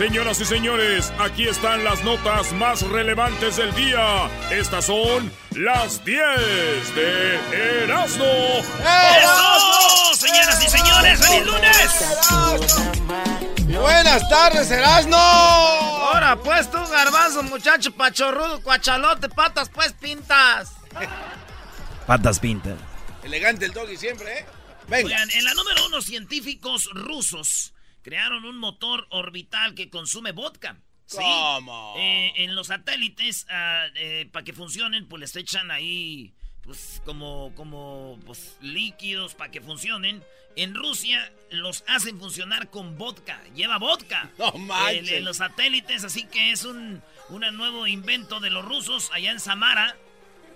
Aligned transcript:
Señoras 0.00 0.40
y 0.40 0.46
señores, 0.46 1.12
aquí 1.18 1.46
están 1.46 1.84
las 1.84 2.02
notas 2.04 2.54
más 2.54 2.80
relevantes 2.80 3.56
del 3.56 3.74
día. 3.74 4.30
Estas 4.50 4.86
son 4.86 5.30
las 5.50 6.02
10 6.06 6.94
de 6.94 7.84
Erasmo. 7.84 8.24
¡Eso! 8.24 10.14
Señoras 10.14 10.64
y 10.64 10.70
señores, 10.70 11.20
feliz 11.20 11.44
lunes. 11.44 12.04
Buenas 13.78 14.26
tardes, 14.30 14.70
Erasmo. 14.70 15.16
Ahora 15.18 16.34
pues 16.42 16.70
tú, 16.70 16.78
garbanzo, 16.90 17.42
muchacho 17.42 17.92
pachorrudo, 17.92 18.62
cuachalote, 18.62 19.28
patas 19.28 19.68
pues 19.68 19.92
pintas. 19.92 20.70
Patas 22.06 22.40
pintas. 22.40 22.78
Elegante 23.22 23.66
el 23.66 23.74
doggy 23.74 23.98
siempre, 23.98 24.38
¿eh? 24.38 24.46
Venga. 24.88 25.22
en 25.22 25.44
la 25.44 25.52
número 25.52 25.84
uno, 25.88 26.00
científicos 26.00 26.88
rusos 26.94 27.74
crearon 28.02 28.44
un 28.44 28.58
motor 28.58 29.06
orbital 29.10 29.74
que 29.74 29.90
consume 29.90 30.32
vodka. 30.32 30.80
¿Cómo? 31.10 31.94
Eh, 31.98 32.32
en 32.36 32.54
los 32.54 32.68
satélites, 32.68 33.46
ah, 33.50 33.86
eh, 33.96 34.28
para 34.30 34.44
que 34.44 34.52
funcionen, 34.52 35.08
pues 35.08 35.20
les 35.20 35.36
echan 35.36 35.70
ahí, 35.70 36.32
pues, 36.62 37.02
como, 37.04 37.52
como, 37.56 38.18
pues, 38.26 38.56
líquidos 38.60 39.34
para 39.34 39.50
que 39.50 39.60
funcionen. 39.60 40.22
En 40.56 40.74
Rusia 40.74 41.32
los 41.50 41.84
hacen 41.88 42.18
funcionar 42.18 42.70
con 42.70 42.96
vodka. 42.96 43.42
Lleva 43.54 43.78
vodka. 43.78 44.30
No 44.38 44.52
manches. 44.52 45.10
En, 45.10 45.24
los 45.24 45.38
satélites, 45.38 46.04
así 46.04 46.24
que 46.24 46.52
es 46.52 46.64
un, 46.64 47.02
un 47.28 47.56
nuevo 47.56 47.86
invento 47.86 48.40
de 48.40 48.50
los 48.50 48.64
rusos 48.64 49.10
allá 49.12 49.30
en 49.30 49.40
Samara. 49.40 49.96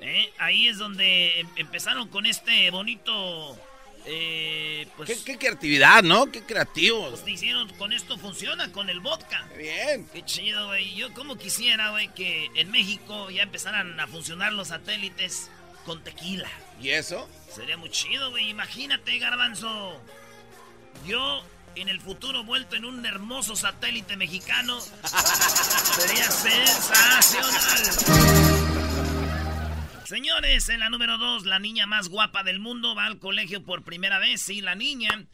¿eh? 0.00 0.32
Ahí 0.38 0.68
es 0.68 0.78
donde 0.78 1.40
em, 1.40 1.48
empezaron 1.56 2.08
con 2.08 2.26
este 2.26 2.70
bonito 2.70 3.58
eh, 4.06 4.86
pues, 4.96 5.22
¿Qué, 5.24 5.38
creatividad, 5.38 6.02
¿no? 6.02 6.30
Qué 6.30 6.42
creativos. 6.42 7.20
Pues 7.20 7.32
hicieron, 7.32 7.68
con 7.74 7.92
esto 7.92 8.18
funciona, 8.18 8.70
con 8.72 8.90
el 8.90 9.00
vodka. 9.00 9.48
Qué 9.52 9.58
bien. 9.58 10.08
Qué 10.12 10.24
chido, 10.24 10.66
güey. 10.66 10.94
Yo 10.94 11.12
como 11.14 11.36
quisiera, 11.36 11.90
güey, 11.90 12.08
que 12.14 12.50
en 12.54 12.70
México 12.70 13.30
ya 13.30 13.42
empezaran 13.42 13.98
a 13.98 14.06
funcionar 14.06 14.52
los 14.52 14.68
satélites 14.68 15.50
con 15.86 16.02
tequila. 16.04 16.50
¿Y 16.80 16.90
eso? 16.90 17.28
Sería 17.52 17.76
muy 17.76 17.90
chido, 17.90 18.30
güey. 18.30 18.50
Imagínate, 18.50 19.18
garbanzo. 19.18 20.00
Yo 21.06 21.42
en 21.76 21.88
el 21.88 22.00
futuro 22.00 22.44
vuelto 22.44 22.76
en 22.76 22.84
un 22.84 23.04
hermoso 23.06 23.56
satélite 23.56 24.16
mexicano. 24.16 24.80
sería 25.98 26.30
sensacional. 26.30 27.54
Señores, 30.14 30.68
en 30.68 30.78
la 30.78 30.90
número 30.90 31.18
dos, 31.18 31.44
la 31.44 31.58
niña 31.58 31.88
más 31.88 32.08
guapa 32.08 32.44
del 32.44 32.60
mundo 32.60 32.94
va 32.94 33.06
al 33.06 33.18
colegio 33.18 33.64
por 33.64 33.82
primera 33.82 34.20
vez. 34.20 34.40
Sí, 34.40 34.60
la 34.60 34.76
niña. 34.76 35.26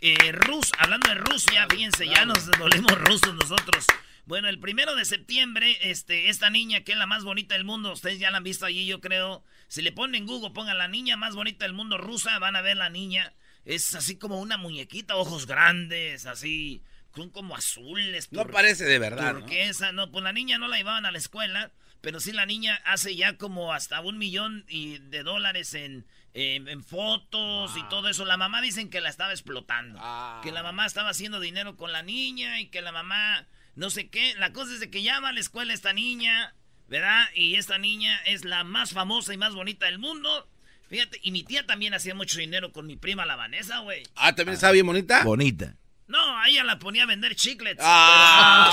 Eh, 0.00 0.32
Rus, 0.32 0.72
hablando 0.78 1.10
de 1.10 1.16
Rusia, 1.16 1.66
fíjense, 1.68 2.06
ya 2.06 2.24
nos 2.24 2.48
volvimos 2.58 2.98
rusos 2.98 3.34
nosotros. 3.34 3.84
Bueno, 4.24 4.48
el 4.48 4.58
primero 4.58 4.96
de 4.96 5.04
septiembre, 5.04 5.76
este, 5.82 6.30
esta 6.30 6.48
niña 6.48 6.80
que 6.80 6.92
es 6.92 6.98
la 6.98 7.04
más 7.04 7.24
bonita 7.24 7.56
del 7.56 7.64
mundo, 7.64 7.92
ustedes 7.92 8.20
ya 8.20 8.30
la 8.30 8.38
han 8.38 8.42
visto 8.42 8.64
allí, 8.64 8.86
yo 8.86 9.02
creo. 9.02 9.44
Si 9.68 9.82
le 9.82 9.92
ponen 9.92 10.22
en 10.22 10.26
Google, 10.26 10.54
pongan 10.54 10.78
la 10.78 10.88
niña 10.88 11.18
más 11.18 11.34
bonita 11.34 11.66
del 11.66 11.74
mundo 11.74 11.98
rusa, 11.98 12.38
van 12.38 12.56
a 12.56 12.62
ver 12.62 12.78
la 12.78 12.88
niña. 12.88 13.34
Es 13.66 13.94
así 13.94 14.16
como 14.16 14.40
una 14.40 14.56
muñequita, 14.56 15.16
ojos 15.16 15.46
grandes, 15.46 16.24
así, 16.24 16.82
son 17.14 17.28
como 17.28 17.54
azules. 17.54 18.32
No 18.32 18.46
parece 18.46 18.86
de 18.86 18.98
verdad. 18.98 19.34
Porque 19.34 19.64
esa, 19.64 19.92
no, 19.92 20.10
pues 20.10 20.24
la 20.24 20.32
niña 20.32 20.56
no 20.56 20.68
la 20.68 20.78
llevaban 20.78 21.04
a 21.04 21.12
la 21.12 21.18
escuela 21.18 21.70
pero 22.02 22.18
sí, 22.18 22.32
la 22.32 22.46
niña 22.46 22.80
hace 22.84 23.14
ya 23.14 23.38
como 23.38 23.72
hasta 23.72 24.00
un 24.00 24.18
millón 24.18 24.64
y 24.68 24.98
de 24.98 25.22
dólares 25.22 25.72
en, 25.74 26.04
en, 26.34 26.82
fotos 26.82 27.76
y 27.76 27.82
todo 27.88 28.08
eso. 28.08 28.24
La 28.24 28.36
mamá 28.36 28.60
dicen 28.60 28.90
que 28.90 29.00
la 29.00 29.08
estaba 29.08 29.30
explotando. 29.30 30.00
Que 30.42 30.50
la 30.50 30.64
mamá 30.64 30.84
estaba 30.84 31.10
haciendo 31.10 31.38
dinero 31.38 31.76
con 31.76 31.92
la 31.92 32.02
niña 32.02 32.60
y 32.60 32.66
que 32.66 32.82
la 32.82 32.90
mamá 32.90 33.46
no 33.76 33.88
sé 33.88 34.08
qué. 34.08 34.34
La 34.36 34.52
cosa 34.52 34.74
es 34.74 34.80
de 34.80 34.90
que 34.90 35.02
llama 35.04 35.28
a 35.28 35.32
la 35.32 35.38
escuela 35.38 35.72
esta 35.72 35.92
niña, 35.92 36.54
¿verdad? 36.88 37.24
Y 37.36 37.54
esta 37.54 37.78
niña 37.78 38.20
es 38.26 38.44
la 38.44 38.64
más 38.64 38.92
famosa 38.92 39.32
y 39.32 39.36
más 39.36 39.54
bonita 39.54 39.86
del 39.86 40.00
mundo. 40.00 40.48
Fíjate, 40.88 41.20
y 41.22 41.30
mi 41.30 41.44
tía 41.44 41.64
también 41.66 41.94
hacía 41.94 42.16
mucho 42.16 42.38
dinero 42.38 42.72
con 42.72 42.84
mi 42.84 42.96
prima 42.96 43.24
la 43.24 43.36
Vanessa, 43.36 43.78
güey. 43.78 44.02
Ah, 44.16 44.34
¿también 44.34 44.54
estaba 44.54 44.72
bien 44.72 44.86
bonita? 44.86 45.22
Bonita. 45.22 45.76
No, 46.08 46.38
a 46.38 46.48
ella 46.48 46.64
la 46.64 46.80
ponía 46.80 47.04
a 47.04 47.06
vender 47.06 47.36
chiclets. 47.36 47.80
Ah. 47.80 48.68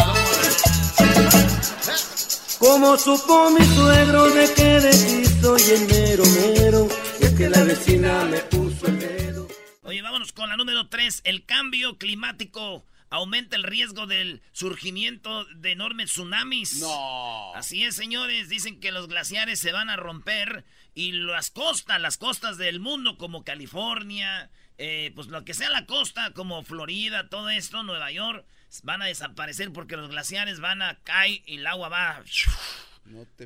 Como 2.59 2.97
supo 2.97 3.49
mi 3.51 3.65
suegro 3.65 4.29
de 4.29 4.53
que 4.53 4.79
de 4.81 4.91
ti 4.91 5.25
soy 5.41 5.61
enero 5.61 6.23
mero, 6.25 6.87
y 7.19 7.35
que 7.35 7.49
la 7.49 7.63
vecina 7.63 8.25
me 8.25 8.39
puso 8.39 8.87
el 8.87 8.99
dedo. 8.99 9.47
Oye, 9.83 10.01
vámonos 10.01 10.33
con 10.33 10.49
la 10.49 10.57
número 10.57 10.87
3. 10.87 11.21
El 11.23 11.45
cambio 11.45 11.97
climático 11.97 12.85
aumenta 13.09 13.55
el 13.55 13.63
riesgo 13.63 14.07
del 14.07 14.41
surgimiento 14.51 15.45
de 15.45 15.71
enormes 15.71 16.11
tsunamis. 16.11 16.79
No. 16.79 17.55
Así 17.55 17.83
es, 17.83 17.95
señores. 17.95 18.49
Dicen 18.49 18.79
que 18.79 18.91
los 18.91 19.07
glaciares 19.07 19.59
se 19.59 19.71
van 19.71 19.89
a 19.89 19.95
romper 19.95 20.65
y 20.93 21.13
las 21.13 21.49
costas, 21.51 21.99
las 21.99 22.17
costas 22.17 22.57
del 22.57 22.79
mundo 22.79 23.17
como 23.17 23.43
California, 23.43 24.49
eh, 24.77 25.11
pues 25.15 25.27
lo 25.27 25.43
que 25.45 25.53
sea 25.53 25.69
la 25.69 25.85
costa 25.85 26.31
como 26.33 26.63
Florida, 26.63 27.29
todo 27.29 27.49
esto, 27.49 27.83
Nueva 27.83 28.11
York, 28.11 28.45
van 28.83 29.01
a 29.01 29.05
desaparecer 29.05 29.71
porque 29.71 29.97
los 29.97 30.09
glaciares 30.09 30.59
van 30.59 30.81
a 30.81 30.99
caer 31.03 31.41
y 31.45 31.57
el 31.57 31.67
agua 31.67 31.89
va 31.89 32.23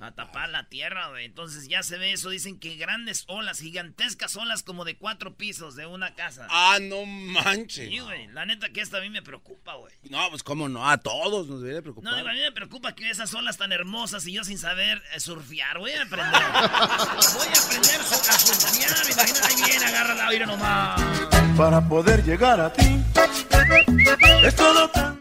a 0.01 0.11
tapar 0.11 0.49
la 0.49 0.67
tierra, 0.67 1.07
güey. 1.09 1.25
Entonces 1.25 1.67
ya 1.67 1.83
se 1.83 1.97
ve 1.97 2.13
eso. 2.13 2.29
Dicen 2.29 2.59
que 2.59 2.75
grandes 2.75 3.23
olas, 3.27 3.59
gigantescas 3.59 4.35
olas 4.35 4.63
como 4.63 4.83
de 4.85 4.97
cuatro 4.97 5.35
pisos 5.35 5.75
de 5.75 5.85
una 5.85 6.13
casa. 6.15 6.47
Ah, 6.49 6.79
no 6.81 7.05
manches. 7.05 7.89
Sí, 7.89 7.99
güey. 7.99 8.27
La 8.27 8.45
neta 8.45 8.69
que 8.69 8.81
esto 8.81 8.97
a 8.97 9.01
mí 9.01 9.09
me 9.09 9.21
preocupa, 9.21 9.75
güey. 9.75 9.93
No, 10.09 10.29
pues 10.29 10.43
cómo 10.43 10.67
no. 10.67 10.89
A 10.89 10.97
todos 10.97 11.47
nos 11.47 11.61
debería 11.61 11.81
preocupar. 11.81 12.11
No, 12.11 12.17
a 12.29 12.33
mí 12.33 12.39
me 12.39 12.51
preocupa 12.51 12.93
que 12.93 13.09
esas 13.09 13.33
olas 13.33 13.57
tan 13.57 13.71
hermosas 13.71 14.25
y 14.27 14.33
yo 14.33 14.43
sin 14.43 14.57
saber 14.57 15.01
eh, 15.13 15.19
surfear. 15.19 15.77
Voy 15.79 15.91
a 15.91 16.03
aprender. 16.03 16.31
Voy 16.33 17.47
a 17.47 17.65
aprender 17.65 18.01
a 18.01 18.39
surfear. 18.39 19.11
Imagínate, 19.11 19.47
ahí 19.47 19.69
viene, 19.69 19.85
agarra 19.85 20.13
la 20.15 20.27
aire 20.27 20.45
nomás. 20.45 21.01
Para 21.57 21.87
poder 21.87 22.23
llegar 22.23 22.59
a 22.59 22.73
ti. 22.73 22.99
Es 24.43 24.55
todo 24.55 24.89
tan 24.89 25.12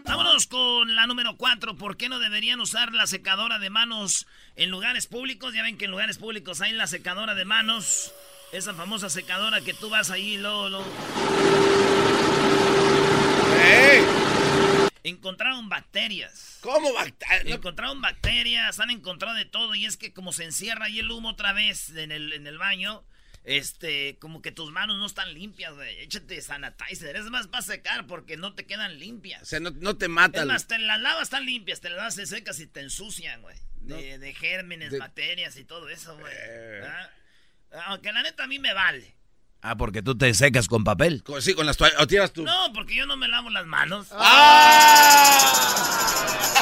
número 1.73 1.77
4. 1.77 1.77
¿Por 1.77 1.97
qué 1.97 2.09
no 2.09 2.19
deberían 2.19 2.59
usar 2.59 2.93
la 2.93 3.07
secadora 3.07 3.59
de 3.59 3.69
manos 3.69 4.27
en 4.55 4.69
lugares 4.69 5.07
públicos? 5.07 5.53
Ya 5.53 5.63
ven 5.63 5.77
que 5.77 5.85
en 5.85 5.91
lugares 5.91 6.17
públicos 6.17 6.61
hay 6.61 6.71
la 6.73 6.87
secadora 6.87 7.35
de 7.35 7.45
manos. 7.45 8.13
Esa 8.51 8.73
famosa 8.73 9.09
secadora 9.09 9.61
que 9.61 9.73
tú 9.73 9.89
vas 9.89 10.11
ahí, 10.11 10.37
Lolo. 10.37 10.83
Encontraron 15.03 15.67
bacterias. 15.69 16.59
¿Cómo 16.61 16.93
bacterias? 16.93 17.57
Encontraron 17.57 17.99
bacterias, 17.99 18.79
han 18.79 18.91
encontrado 18.91 19.35
de 19.35 19.45
todo. 19.45 19.75
Y 19.75 19.85
es 19.85 19.97
que 19.97 20.13
como 20.13 20.31
se 20.31 20.45
encierra 20.45 20.85
ahí 20.85 20.99
el 20.99 21.11
humo 21.11 21.29
otra 21.29 21.51
vez 21.51 21.89
en 21.89 22.11
el, 22.11 22.31
en 22.31 22.47
el 22.47 22.57
baño, 22.57 23.03
este, 23.43 24.17
como 24.19 24.41
que 24.41 24.51
tus 24.51 24.71
manos 24.71 24.97
no 24.97 25.05
están 25.05 25.33
limpias, 25.33 25.73
güey. 25.73 25.99
Échate 25.99 26.41
sanitizer. 26.41 27.15
Es 27.15 27.25
más, 27.25 27.49
va 27.53 27.59
a 27.59 27.61
secar 27.61 28.07
porque 28.07 28.37
no 28.37 28.53
te 28.53 28.65
quedan 28.65 28.99
limpias. 28.99 29.41
O 29.41 29.45
sea, 29.45 29.59
no, 29.59 29.97
te 29.97 30.07
matan. 30.07 30.43
Es 30.43 30.47
más, 30.47 30.67
te 30.67 30.79
las 30.79 31.01
lavas 31.01 31.23
están 31.23 31.45
limpias, 31.45 31.81
te 31.81 31.89
las 31.89 31.97
lavas 31.97 32.15
secas 32.29 32.59
y 32.59 32.67
te 32.67 32.79
ensucian, 32.79 33.41
güey. 33.41 33.57
De, 33.81 34.33
gérmenes, 34.33 34.97
bacterias 34.97 35.57
y 35.57 35.65
todo 35.65 35.89
eso, 35.89 36.17
güey. 36.17 36.33
Eh. 36.33 36.83
¿Ah? 36.85 37.09
Aunque 37.87 38.13
la 38.13 38.23
neta 38.23 38.45
a 38.45 38.47
mí 38.47 38.59
me 38.59 38.73
vale. 38.73 39.13
Ah, 39.61 39.75
porque 39.77 40.01
tú 40.01 40.17
te 40.17 40.33
secas 40.33 40.67
con 40.67 40.83
papel. 40.83 41.23
Sí, 41.39 41.53
con 41.53 41.65
las 41.65 41.77
toallas. 41.77 42.01
¿O 42.01 42.07
tiras 42.07 42.33
tú? 42.33 42.43
No, 42.43 42.73
porque 42.73 42.95
yo 42.95 43.05
no 43.05 43.15
me 43.17 43.27
lavo 43.27 43.49
las 43.49 43.65
manos. 43.65 44.07
¡Ah! 44.11 45.39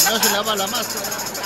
No 0.10 0.20
se 0.22 0.32
lava 0.32 0.56
la 0.56 0.68
máscara. 0.68 1.41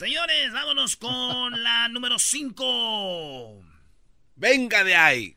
Señores, 0.00 0.50
vámonos 0.50 0.96
con 0.96 1.62
la 1.62 1.86
número 1.90 2.18
5. 2.18 3.62
Venga 4.34 4.82
de 4.82 4.94
ahí. 4.94 5.36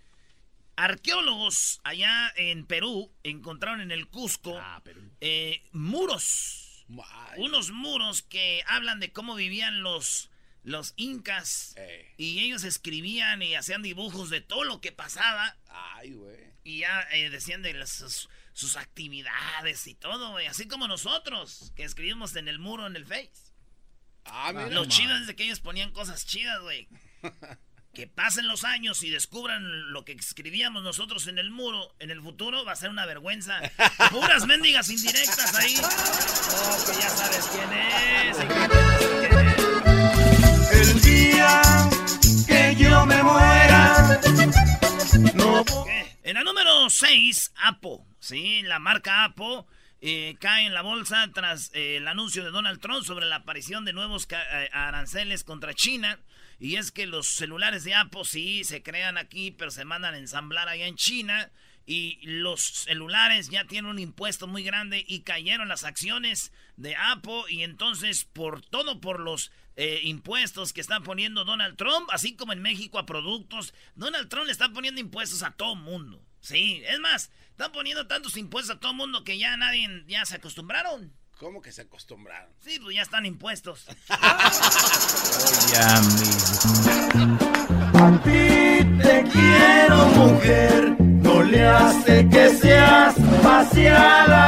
Arqueólogos 0.77 1.81
allá 1.83 2.31
en 2.37 2.65
Perú 2.65 3.11
encontraron 3.23 3.81
en 3.81 3.91
el 3.91 4.07
Cusco 4.07 4.57
ah, 4.57 4.81
eh, 5.19 5.61
muros. 5.73 6.85
Unos 7.35 7.71
muros 7.71 8.21
que 8.21 8.63
hablan 8.65 9.01
de 9.01 9.11
cómo 9.11 9.35
vivían 9.35 9.83
los, 9.83 10.29
los 10.63 10.93
incas. 10.95 11.73
Eh. 11.75 12.13
Y 12.15 12.39
ellos 12.39 12.63
escribían 12.63 13.41
y 13.41 13.55
hacían 13.55 13.81
dibujos 13.81 14.29
de 14.29 14.39
todo 14.39 14.63
lo 14.63 14.79
que 14.79 14.93
pasaba. 14.93 15.57
Ay, 15.67 16.13
güey. 16.13 16.39
Y 16.63 16.79
ya 16.79 17.05
eh, 17.11 17.29
decían 17.29 17.63
de 17.63 17.85
sus, 17.85 18.29
sus, 18.53 18.77
actividades 18.77 19.87
y 19.87 19.95
todo, 19.95 20.31
güey. 20.31 20.47
Así 20.47 20.69
como 20.69 20.87
nosotros, 20.87 21.73
que 21.75 21.83
escribimos 21.83 22.33
en 22.37 22.47
el 22.47 22.59
muro 22.59 22.87
en 22.87 22.95
el 22.95 23.05
Face. 23.05 23.52
Ah, 24.25 24.51
mira, 24.53 24.67
Lo 24.69 24.85
chido 24.85 25.15
es 25.17 25.27
de 25.27 25.35
que 25.35 25.43
ellos 25.43 25.59
ponían 25.59 25.91
cosas 25.91 26.25
chidas, 26.25 26.59
güey. 26.61 26.87
que 27.93 28.07
pasen 28.07 28.47
los 28.47 28.63
años 28.63 29.03
y 29.03 29.11
descubran 29.11 29.91
lo 29.91 30.03
que 30.03 30.13
escribíamos 30.13 30.83
nosotros 30.83 31.27
en 31.27 31.37
el 31.37 31.51
muro, 31.51 31.93
en 31.99 32.09
el 32.09 32.21
futuro 32.21 32.65
va 32.65 32.71
a 32.71 32.75
ser 32.75 32.89
una 32.89 33.05
vergüenza. 33.05 33.59
Puras 34.09 34.47
mendigas 34.47 34.89
indirectas 34.89 35.53
ahí. 35.55 35.75
Oh, 36.55 36.85
que 36.85 36.93
ya 37.01 37.09
sabes 37.09 37.45
quién 37.47 37.73
es. 37.73 38.37
El 40.71 41.01
día 41.01 41.61
que 42.47 42.75
yo 42.75 43.05
me 43.05 43.23
muera. 43.23 44.19
En 46.23 46.35
la 46.35 46.43
número 46.43 46.89
6, 46.89 47.53
Apo. 47.63 48.05
Sí, 48.19 48.61
la 48.63 48.79
marca 48.79 49.23
Apo 49.23 49.67
eh, 50.05 50.35
cae 50.37 50.65
en 50.65 50.73
la 50.73 50.81
bolsa 50.81 51.31
tras 51.33 51.71
eh, 51.73 51.95
el 51.95 52.09
anuncio 52.09 52.43
de 52.43 52.51
Donald 52.51 52.81
Trump 52.81 53.05
sobre 53.05 53.25
la 53.25 53.37
aparición 53.37 53.85
de 53.85 53.93
nuevos 53.93 54.27
eh, 54.29 54.69
aranceles 54.73 55.45
contra 55.45 55.73
China. 55.73 56.19
Y 56.59 56.75
es 56.75 56.91
que 56.91 57.07
los 57.07 57.25
celulares 57.25 57.85
de 57.85 57.95
Apple 57.95 58.25
sí 58.25 58.65
se 58.65 58.83
crean 58.83 59.17
aquí, 59.17 59.51
pero 59.51 59.71
se 59.71 59.85
mandan 59.85 60.13
a 60.13 60.17
ensamblar 60.17 60.67
allá 60.67 60.87
en 60.87 60.97
China. 60.97 61.49
Y 61.85 62.19
los 62.23 62.61
celulares 62.61 63.47
ya 63.47 63.63
tienen 63.63 63.91
un 63.91 63.97
impuesto 63.97 64.45
muy 64.45 64.63
grande 64.63 65.05
y 65.07 65.21
cayeron 65.21 65.69
las 65.69 65.85
acciones 65.85 66.51
de 66.75 66.97
Apple. 66.97 67.43
Y 67.47 67.63
entonces, 67.63 68.25
por 68.25 68.59
todo 68.59 68.99
por 68.99 69.21
los 69.21 69.51
impuestos 70.03 70.73
que 70.73 70.81
está 70.81 70.99
poniendo 70.99 71.45
Donald 71.45 71.77
Trump, 71.77 72.09
así 72.11 72.35
como 72.35 72.51
en 72.51 72.61
México 72.61 72.99
a 72.99 73.05
productos, 73.05 73.73
Donald 73.95 74.27
Trump 74.27 74.47
le 74.47 74.51
está 74.51 74.67
poniendo 74.67 74.99
impuestos 74.99 75.43
a 75.43 75.51
todo 75.51 75.75
mundo. 75.75 76.21
Sí, 76.43 76.83
es 76.85 76.99
más, 76.99 77.31
están 77.51 77.71
poniendo 77.71 78.05
tantos 78.05 78.35
impuestos 78.35 78.75
a 78.75 78.79
todo 78.79 78.93
mundo 78.93 79.23
que 79.23 79.37
ya 79.37 79.55
nadie, 79.55 79.87
ya 80.07 80.25
se 80.25 80.35
acostumbraron. 80.35 81.13
¿Cómo 81.37 81.61
que 81.61 81.71
se 81.71 81.83
acostumbraron? 81.83 82.51
Sí, 82.59 82.79
pues 82.81 82.97
ya 82.97 83.01
están 83.01 83.25
impuestos. 83.25 83.85
A 87.95 88.11
ti 88.23 88.83
te 89.01 89.23
quiero, 89.31 90.05
mujer, 90.07 90.95
no 90.99 91.43
le 91.43 91.65
hace 91.65 92.27
que 92.27 92.49
seas 92.49 93.15
vaciada. 93.41 94.41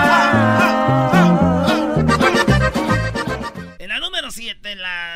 En 3.79 3.87
la 3.87 3.99
número 3.99 4.31
7, 4.31 4.75
las 4.75 5.14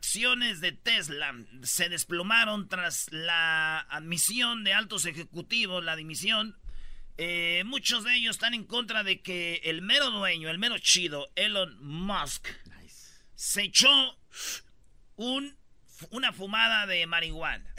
acciones 0.00 0.62
de 0.62 0.72
Tesla 0.72 1.34
se 1.62 1.90
desplomaron 1.90 2.68
tras 2.68 3.12
la 3.12 3.80
admisión 3.80 4.64
de 4.64 4.72
altos 4.72 5.04
ejecutivos, 5.04 5.84
la 5.84 5.94
dimisión 5.94 6.56
eh, 7.18 7.64
muchos 7.66 8.02
de 8.04 8.14
ellos 8.16 8.36
están 8.36 8.54
en 8.54 8.64
contra 8.64 9.02
de 9.02 9.20
que 9.20 9.60
el 9.64 9.82
mero 9.82 10.10
dueño, 10.10 10.48
el 10.48 10.58
mero 10.58 10.78
chido, 10.78 11.30
Elon 11.36 11.76
Musk, 11.84 12.48
se 13.34 13.64
echó 13.64 14.18
un, 15.16 15.54
una 16.08 16.32
fumada 16.32 16.86
de 16.86 17.06
marihuana. 17.06 17.70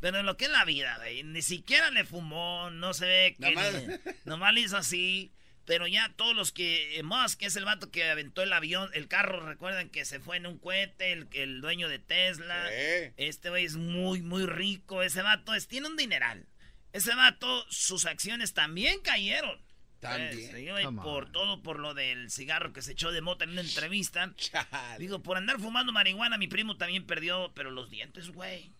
Pero 0.00 0.18
en 0.18 0.26
lo 0.26 0.36
que 0.36 0.46
es 0.46 0.50
la 0.50 0.64
vida, 0.64 0.98
ni 1.24 1.42
siquiera 1.42 1.92
le 1.92 2.04
fumó, 2.04 2.70
no 2.70 2.92
se 2.92 3.06
ve 3.06 3.36
que 3.38 4.00
nomás, 4.24 4.52
le 4.52 4.62
hizo 4.62 4.76
así. 4.76 5.32
Pero 5.66 5.88
ya 5.88 6.12
todos 6.16 6.34
los 6.34 6.52
que. 6.52 6.96
Eh, 6.96 7.02
Musk 7.02 7.42
es 7.42 7.56
el 7.56 7.64
vato 7.64 7.90
que 7.90 8.08
aventó 8.08 8.42
el 8.42 8.52
avión, 8.52 8.88
el 8.94 9.08
carro, 9.08 9.44
recuerden 9.44 9.90
que 9.90 10.04
se 10.04 10.20
fue 10.20 10.36
en 10.36 10.46
un 10.46 10.58
cohete, 10.58 11.12
el, 11.12 11.60
dueño 11.60 11.88
de 11.88 11.98
Tesla. 11.98 12.70
Este 13.16 13.50
güey 13.50 13.64
es 13.64 13.76
muy, 13.76 14.22
muy 14.22 14.46
rico. 14.46 15.02
Ese 15.02 15.22
vato 15.22 15.54
es, 15.54 15.66
tiene 15.66 15.88
un 15.88 15.96
dineral. 15.96 16.46
Ese 16.92 17.14
vato, 17.14 17.66
sus 17.68 18.06
acciones 18.06 18.54
también 18.54 19.00
cayeron. 19.00 19.60
También. 19.98 20.96
por 20.96 21.32
todo, 21.32 21.62
por 21.62 21.80
lo 21.80 21.94
del 21.94 22.30
cigarro 22.30 22.72
que 22.72 22.82
se 22.82 22.92
echó 22.92 23.10
de 23.10 23.20
mota 23.20 23.44
en 23.44 23.50
una 23.50 23.62
entrevista. 23.62 24.32
Digo, 24.98 25.22
por 25.22 25.36
andar 25.36 25.58
fumando 25.58 25.92
marihuana, 25.92 26.38
mi 26.38 26.46
primo 26.46 26.76
también 26.76 27.06
perdió, 27.06 27.52
pero 27.54 27.72
los 27.72 27.90
dientes, 27.90 28.30
güey. 28.30 28.70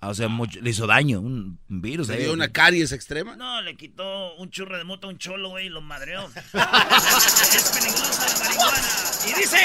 Ah, 0.00 0.08
o 0.08 0.14
sea, 0.14 0.28
le 0.28 0.70
hizo 0.70 0.86
daño, 0.86 1.20
un 1.20 1.58
virus. 1.68 2.08
¿Le 2.08 2.18
dio 2.18 2.32
una 2.32 2.48
caries 2.48 2.92
extrema? 2.92 3.36
No, 3.36 3.60
le 3.60 3.76
quitó 3.76 4.34
un 4.36 4.50
churro 4.50 4.78
de 4.78 4.84
mota 4.84 5.06
a 5.06 5.10
un 5.10 5.18
cholo, 5.18 5.50
güey, 5.50 5.66
y 5.66 5.68
lo 5.68 5.80
madreó. 5.80 6.26
es 6.34 7.70
peligrosa 7.74 8.26
la 8.26 8.38
marihuana. 8.38 8.88
Y 9.28 9.40
dice... 9.40 9.58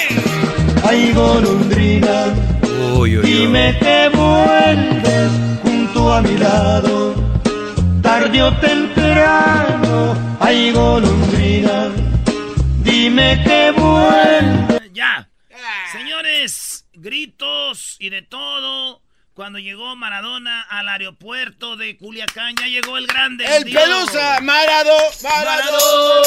Ay, 0.84 1.14
golondrina, 1.14 2.36
uy, 2.96 3.18
uy, 3.18 3.26
dime 3.26 3.76
que 3.80 4.10
vuelves 4.14 5.32
junto 5.64 6.14
a 6.14 6.22
mi 6.22 6.38
lado 6.38 7.26
tarde 8.06 8.44
o 8.44 8.54
temprano 8.60 10.16
hay 10.40 10.72
golondrina. 10.72 11.92
Dime 12.84 13.42
que 13.44 13.72
vuelve. 13.72 14.92
Ya. 14.94 15.28
Señores, 15.92 16.88
gritos 16.94 17.98
y 18.00 18.10
de 18.10 18.22
todo. 18.22 19.02
Cuando 19.36 19.60
llegó 19.60 19.96
Maradona 19.98 20.62
al 20.62 20.88
aeropuerto 20.88 21.76
de 21.76 21.98
Culiacán, 21.98 22.56
ya 22.56 22.68
llegó 22.68 22.98
el 22.98 23.06
grande. 23.06 23.44
El 23.44 23.66
Pelusa, 23.66 24.40
Marado, 24.40 24.96
Marado, 25.24 26.24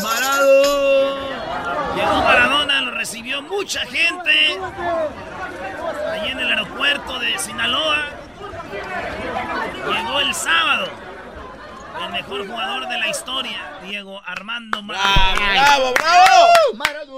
Marado. 0.00 1.28
Llegó 1.96 2.22
Maradona, 2.22 2.82
lo 2.82 2.92
recibió 2.92 3.42
mucha 3.42 3.80
gente. 3.80 4.60
Ahí 6.12 6.30
en 6.30 6.38
el 6.38 6.50
aeropuerto 6.50 7.18
de 7.18 7.36
Sinaloa. 7.36 8.10
Llegó 9.90 10.20
el 10.20 10.32
sábado. 10.32 10.88
El 12.00 12.12
mejor 12.12 12.46
jugador 12.46 12.86
de 12.88 12.96
la 12.96 13.08
historia, 13.08 13.80
Diego 13.82 14.22
Armando 14.24 14.80
Maradona. 14.84 15.34
¡Bravo, 15.34 15.94
bravo! 15.94 16.46
Maradona. 16.74 17.17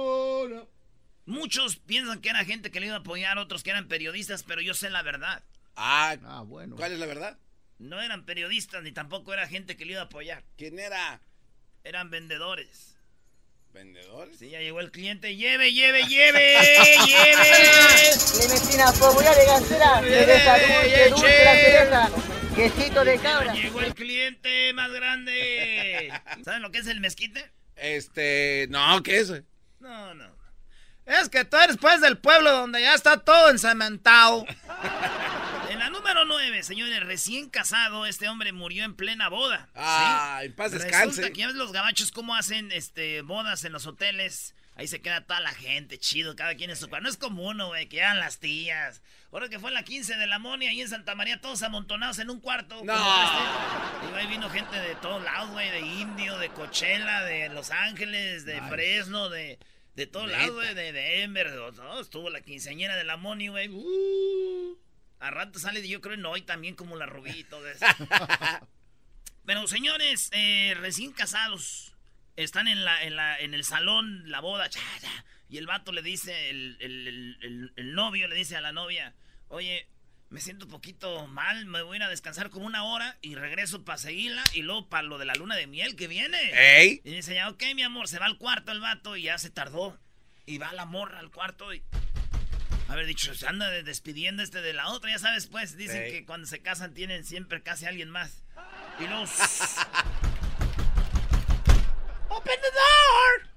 Muchos 1.30 1.76
piensan 1.76 2.20
que 2.20 2.28
era 2.28 2.44
gente 2.44 2.72
que 2.72 2.80
le 2.80 2.86
iba 2.86 2.96
a 2.96 2.98
apoyar, 2.98 3.38
otros 3.38 3.62
que 3.62 3.70
eran 3.70 3.86
periodistas, 3.86 4.42
pero 4.42 4.60
yo 4.60 4.74
sé 4.74 4.90
la 4.90 5.02
verdad. 5.02 5.44
Ah, 5.76 6.16
ah 6.24 6.42
bueno. 6.42 6.74
¿Cuál 6.74 6.90
es 6.90 6.98
la 6.98 7.06
verdad? 7.06 7.38
No 7.78 8.02
eran 8.02 8.26
periodistas 8.26 8.82
ni 8.82 8.90
tampoco 8.90 9.32
era 9.32 9.46
gente 9.46 9.76
que 9.76 9.84
le 9.84 9.92
iba 9.92 10.00
a 10.00 10.06
apoyar. 10.06 10.42
¿Quién 10.56 10.80
era? 10.80 11.20
Eran 11.84 12.10
vendedores. 12.10 12.96
¿Vendedores? 13.72 14.40
Sí, 14.40 14.50
ya 14.50 14.58
llegó 14.58 14.80
el 14.80 14.90
cliente. 14.90 15.36
Lleve, 15.36 15.72
lleve, 15.72 16.02
lleve, 16.08 16.56
lleve. 17.06 18.10
Clementina, 18.36 18.86
pues 18.98 19.14
voy 19.14 19.24
a 19.24 19.34
legancera. 19.36 20.02
De 20.02 20.26
de 20.26 21.10
dulce 21.10 21.44
la 21.44 21.54
cereza. 21.54 22.10
Quesito 22.56 23.04
de 23.04 23.18
cabra. 23.20 23.54
Llegó 23.54 23.80
el 23.82 23.94
cliente 23.94 24.72
más 24.72 24.90
grande. 24.90 26.12
¿Saben 26.44 26.62
lo 26.62 26.72
que 26.72 26.78
es 26.78 26.88
el 26.88 26.98
mezquite? 26.98 27.52
Este, 27.76 28.66
no, 28.68 29.00
¿qué 29.04 29.20
es? 29.20 29.30
No, 29.78 30.12
no. 30.14 30.39
Es 31.10 31.28
que 31.28 31.44
tú 31.44 31.56
eres 31.56 31.76
pues 31.76 32.00
del 32.00 32.18
pueblo 32.18 32.52
donde 32.52 32.80
ya 32.80 32.94
está 32.94 33.18
todo 33.18 33.50
encementado. 33.50 34.46
En 35.68 35.80
la 35.80 35.90
número 35.90 36.24
9, 36.24 36.62
señores, 36.62 37.04
recién 37.04 37.50
casado, 37.50 38.06
este 38.06 38.28
hombre 38.28 38.52
murió 38.52 38.84
en 38.84 38.94
plena 38.94 39.28
boda. 39.28 39.68
Ah, 39.74 40.40
en 40.44 40.54
paz 40.54 40.70
descanse. 40.70 41.22
Resulta 41.22 41.30
que 41.32 41.46
los 41.52 41.72
gabachos 41.72 42.12
cómo 42.12 42.36
hacen 42.36 42.70
este 42.70 43.22
bodas 43.22 43.64
en 43.64 43.72
los 43.72 43.86
hoteles. 43.86 44.54
Ahí 44.76 44.86
se 44.86 45.02
queda 45.02 45.22
toda 45.22 45.40
la 45.40 45.50
gente, 45.50 45.98
chido, 45.98 46.36
cada 46.36 46.54
quien 46.54 46.70
en 46.70 46.76
su 46.76 46.88
cuarto. 46.88 47.02
No 47.02 47.10
es 47.10 47.16
como 47.16 47.42
uno, 47.42 47.66
güey, 47.66 47.88
que 47.88 47.98
eran 47.98 48.20
las 48.20 48.38
tías. 48.38 49.02
Ahora 49.32 49.48
que 49.48 49.58
fue 49.58 49.70
en 49.70 49.74
la 49.74 49.82
15 49.82 50.14
de 50.14 50.26
la 50.28 50.38
Monia, 50.38 50.70
ahí 50.70 50.80
en 50.80 50.88
Santa 50.88 51.16
María, 51.16 51.40
todos 51.40 51.62
amontonados 51.62 52.20
en 52.20 52.30
un 52.30 52.40
cuarto. 52.40 52.82
No. 52.84 52.94
Y 52.94 54.16
ahí 54.16 54.26
vino 54.28 54.48
gente 54.48 54.76
de 54.76 54.94
todos 54.94 55.22
lados, 55.24 55.50
güey, 55.50 55.70
de 55.70 55.80
Indio, 55.80 56.38
de 56.38 56.50
Coachella, 56.50 57.22
de 57.22 57.48
Los 57.48 57.70
Ángeles, 57.70 58.44
de 58.44 58.62
Fresno, 58.62 59.28
de, 59.28 59.58
de 60.00 60.06
todos 60.06 60.30
lados, 60.30 60.54
güey, 60.54 60.74
de 60.74 60.92
Denver. 60.92 61.50
De, 61.50 62.00
estuvo 62.00 62.30
la 62.30 62.40
quinceañera 62.40 62.96
de 62.96 63.04
la 63.04 63.18
Moni, 63.18 63.48
güey. 63.48 63.68
Uh, 63.68 64.78
a 65.18 65.30
rato 65.30 65.58
sale, 65.58 65.86
yo 65.86 66.00
creo, 66.00 66.16
no, 66.16 66.38
y 66.38 66.42
también 66.42 66.74
como 66.74 66.96
la 66.96 67.04
rubí 67.04 67.30
y 67.30 67.44
todo 67.44 67.68
eso. 67.68 67.84
Pero, 69.44 69.66
señores, 69.66 70.30
eh, 70.32 70.74
recién 70.80 71.12
casados, 71.12 71.94
están 72.36 72.66
en, 72.66 72.82
la, 72.82 73.02
en, 73.04 73.14
la, 73.14 73.38
en 73.38 73.52
el 73.52 73.62
salón, 73.62 74.30
la 74.30 74.40
boda, 74.40 74.70
y 75.50 75.58
el 75.58 75.66
vato 75.66 75.92
le 75.92 76.00
dice, 76.00 76.48
el, 76.48 76.78
el, 76.80 77.72
el, 77.76 77.94
novio 77.94 78.26
le 78.26 78.36
dice 78.36 78.56
a 78.56 78.62
la 78.62 78.72
novia, 78.72 79.14
oye, 79.48 79.86
me 80.30 80.40
siento 80.40 80.64
un 80.66 80.70
poquito 80.70 81.26
mal, 81.26 81.66
me 81.66 81.82
voy 81.82 81.96
a 81.96 81.98
ir 81.98 82.02
a 82.04 82.08
descansar 82.08 82.50
como 82.50 82.64
una 82.64 82.84
hora 82.84 83.18
y 83.20 83.34
regreso 83.34 83.84
para 83.84 83.98
seguirla 83.98 84.44
y 84.54 84.62
luego 84.62 84.88
para 84.88 85.02
lo 85.02 85.18
de 85.18 85.24
la 85.24 85.34
luna 85.34 85.56
de 85.56 85.66
miel 85.66 85.96
que 85.96 86.06
viene. 86.06 86.38
¿Ey? 86.54 87.02
Y 87.04 87.10
dice, 87.16 87.34
ya, 87.34 87.48
ok, 87.48 87.60
mi 87.74 87.82
amor, 87.82 88.06
se 88.06 88.20
va 88.20 88.26
al 88.26 88.38
cuarto 88.38 88.70
el 88.70 88.78
vato 88.80 89.16
y 89.16 89.24
ya 89.24 89.36
se 89.38 89.50
tardó. 89.50 89.98
Y 90.46 90.58
va 90.58 90.72
la 90.72 90.84
morra 90.84 91.18
al 91.18 91.32
cuarto 91.32 91.74
y... 91.74 91.82
A 92.88 92.94
ver, 92.94 93.06
dicho, 93.06 93.34
se 93.34 93.46
anda 93.46 93.70
despidiendo 93.70 94.42
este 94.42 94.62
de 94.62 94.72
la 94.72 94.88
otra, 94.88 95.10
ya 95.10 95.18
sabes, 95.18 95.48
pues, 95.48 95.76
dicen 95.76 96.10
que 96.10 96.24
cuando 96.24 96.46
se 96.46 96.62
casan 96.62 96.94
tienen 96.94 97.24
siempre 97.24 97.62
casi 97.62 97.86
alguien 97.86 98.10
más. 98.10 98.44
Y 99.00 99.08
luego... 99.08 99.24
¡Open 102.28 102.58
the 102.62 102.70
door! 102.70 103.48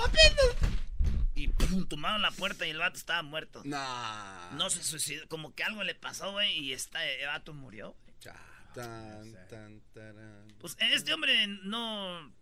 ¡Open 0.00 0.36
the 0.36 0.51
tomaron 1.92 2.22
la 2.22 2.30
puerta 2.30 2.66
y 2.66 2.70
el 2.70 2.78
vato 2.78 2.96
estaba 2.96 3.22
muerto. 3.22 3.60
No. 3.66 4.50
No 4.52 4.70
se 4.70 4.82
suicidó, 4.82 5.28
como 5.28 5.54
que 5.54 5.62
algo 5.62 5.84
le 5.84 5.94
pasó, 5.94 6.32
güey, 6.32 6.58
y 6.58 6.72
este 6.72 7.20
el 7.20 7.26
vato 7.26 7.52
murió. 7.52 7.94
pues 10.58 10.74
este 10.80 11.12
hombre 11.12 11.46
no. 11.46 12.32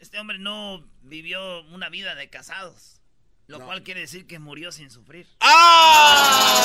Este 0.00 0.18
hombre 0.18 0.40
no 0.40 0.84
vivió 1.02 1.62
una 1.66 1.88
vida 1.90 2.16
de 2.16 2.28
casados. 2.28 3.00
Lo 3.46 3.60
cual 3.60 3.84
quiere 3.84 4.00
decir 4.00 4.26
que 4.26 4.40
murió 4.40 4.72
sin 4.72 4.90
sufrir. 4.90 5.28
¡Ah! 5.38 6.56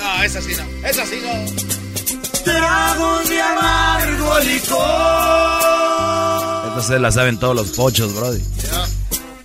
No, 0.00 0.24
esa 0.24 0.40
sí 0.40 0.56
no. 0.56 0.64
Esa 0.88 1.06
sí 1.06 1.20
no. 1.22 2.42
Trago 2.42 3.20
de 3.20 3.40
amargo 3.40 4.38
licor 4.40 5.47
se 6.82 6.98
la 6.98 7.10
saben 7.10 7.38
todos 7.38 7.56
los 7.56 7.70
pochos, 7.72 8.14
brody. 8.14 8.42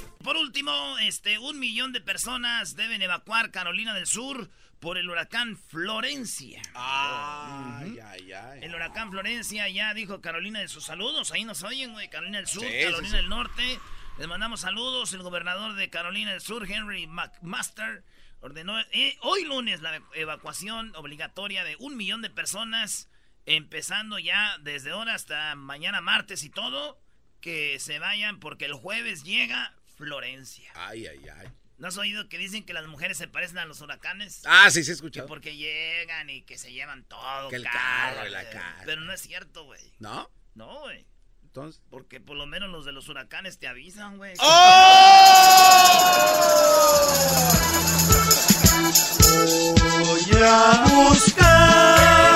último, 0.52 0.98
este, 0.98 1.38
un 1.38 1.58
millón 1.58 1.92
de 1.92 2.00
personas 2.02 2.76
deben 2.76 3.00
evacuar 3.00 3.50
Carolina 3.50 3.94
del 3.94 4.06
Sur 4.06 4.50
por 4.80 4.98
el 4.98 5.08
huracán 5.08 5.56
Florencia. 5.56 6.60
Ay, 6.74 7.98
ay, 8.04 8.32
ay. 8.32 8.60
El 8.62 8.74
huracán 8.74 9.10
Florencia 9.10 9.68
ya 9.70 9.94
dijo 9.94 10.20
Carolina 10.20 10.60
de 10.60 10.68
sus 10.68 10.84
saludos. 10.84 11.32
Ahí 11.32 11.44
nos 11.44 11.62
oyen, 11.62 11.92
güey. 11.92 12.10
Carolina 12.10 12.38
del 12.38 12.48
Sur, 12.48 12.64
Sí, 12.64 12.68
Carolina 12.82 13.02
sí, 13.02 13.06
sí. 13.10 13.16
del 13.16 13.28
Norte. 13.28 13.80
Les 14.22 14.28
mandamos 14.28 14.60
saludos. 14.60 15.12
El 15.14 15.22
gobernador 15.24 15.74
de 15.74 15.90
Carolina 15.90 16.30
del 16.30 16.40
Sur, 16.40 16.70
Henry 16.70 17.08
McMaster, 17.08 18.04
ordenó 18.38 18.78
eh, 18.92 19.18
hoy 19.22 19.44
lunes 19.44 19.80
la 19.82 20.00
evacuación 20.14 20.94
obligatoria 20.94 21.64
de 21.64 21.74
un 21.80 21.96
millón 21.96 22.22
de 22.22 22.30
personas, 22.30 23.08
empezando 23.46 24.20
ya 24.20 24.58
desde 24.60 24.92
ahora 24.92 25.14
hasta 25.14 25.56
mañana 25.56 26.00
martes 26.00 26.44
y 26.44 26.50
todo, 26.50 27.02
que 27.40 27.80
se 27.80 27.98
vayan 27.98 28.38
porque 28.38 28.66
el 28.66 28.74
jueves 28.74 29.24
llega 29.24 29.74
Florencia. 29.96 30.70
Ay, 30.76 31.04
ay, 31.08 31.26
ay. 31.28 31.48
¿No 31.78 31.88
has 31.88 31.96
oído 31.96 32.28
que 32.28 32.38
dicen 32.38 32.64
que 32.64 32.74
las 32.74 32.86
mujeres 32.86 33.18
se 33.18 33.26
parecen 33.26 33.58
a 33.58 33.64
los 33.64 33.80
huracanes? 33.80 34.42
Ah, 34.46 34.70
sí, 34.70 34.84
sí, 34.84 34.90
he 34.90 34.92
Que 34.92 34.92
escuchado. 34.92 35.26
porque 35.26 35.56
llegan 35.56 36.30
y 36.30 36.42
que 36.42 36.58
se 36.58 36.72
llevan 36.72 37.02
todo. 37.06 37.48
Que 37.48 37.56
el 37.56 37.64
carro 37.64 38.24
y 38.24 38.30
la 38.30 38.42
güey. 38.42 38.52
cara. 38.52 38.82
Pero 38.86 39.00
no 39.00 39.12
es 39.12 39.20
cierto, 39.20 39.64
güey. 39.64 39.82
¿No? 39.98 40.30
No, 40.54 40.78
güey. 40.82 41.08
Porque 41.90 42.20
por 42.20 42.36
lo 42.36 42.46
menos 42.46 42.70
los 42.70 42.84
de 42.84 42.92
los 42.92 43.08
huracanes 43.08 43.58
te 43.58 43.68
avisan, 43.68 44.16
güey. 44.16 44.34
Voy 50.00 50.42
a 50.42 50.84
buscar 50.88 52.32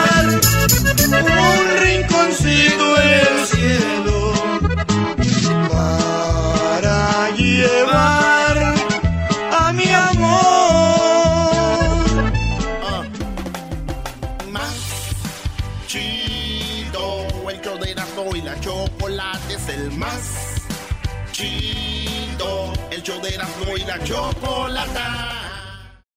la 23.98 24.04
chocolate. 24.04 25.35